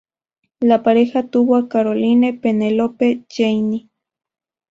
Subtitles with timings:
[0.59, 3.87] La pareja tuvo a Caroline Penelope-Jane.